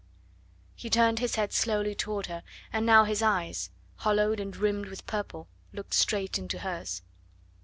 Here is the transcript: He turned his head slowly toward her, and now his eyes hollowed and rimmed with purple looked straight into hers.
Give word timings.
He 0.75 0.89
turned 0.89 1.19
his 1.19 1.35
head 1.35 1.53
slowly 1.53 1.93
toward 1.93 2.25
her, 2.25 2.41
and 2.73 2.87
now 2.87 3.03
his 3.03 3.21
eyes 3.21 3.69
hollowed 3.97 4.39
and 4.39 4.57
rimmed 4.57 4.87
with 4.87 5.05
purple 5.05 5.47
looked 5.73 5.93
straight 5.93 6.39
into 6.39 6.57
hers. 6.57 7.03